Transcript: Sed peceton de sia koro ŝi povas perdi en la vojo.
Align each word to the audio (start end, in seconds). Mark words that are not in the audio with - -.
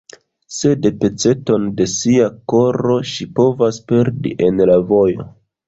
Sed 0.59 0.87
peceton 1.03 1.67
de 1.81 1.87
sia 1.91 2.31
koro 2.55 2.97
ŝi 3.13 3.29
povas 3.43 3.81
perdi 3.95 4.35
en 4.49 4.67
la 4.75 4.83
vojo. 4.93 5.31